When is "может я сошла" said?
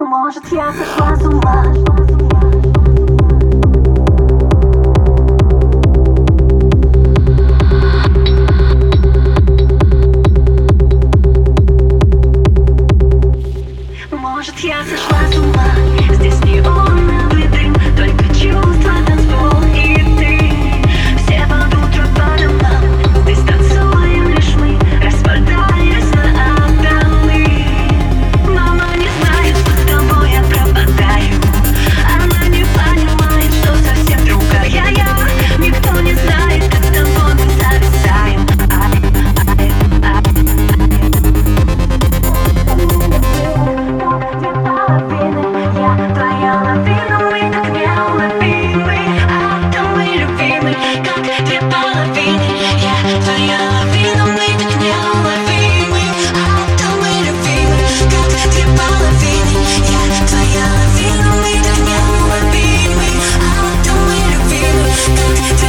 0.00-1.14, 14.10-14.99